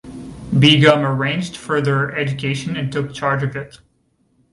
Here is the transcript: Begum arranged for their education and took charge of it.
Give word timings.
Begum 0.57 1.05
arranged 1.05 1.55
for 1.55 1.79
their 1.79 2.11
education 2.17 2.75
and 2.75 2.91
took 2.91 3.13
charge 3.13 3.43
of 3.43 3.55
it. 3.55 3.77